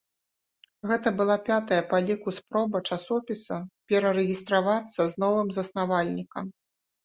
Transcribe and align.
Гэта 0.91 1.11
была 1.19 1.35
пятая 1.49 1.77
па 1.91 1.97
ліку 2.07 2.33
спроба 2.39 2.77
часопіса 2.89 3.61
перарэгістравацца 3.95 5.01
з 5.15 5.27
новым 5.29 5.57
заснавальнікам. 5.63 6.45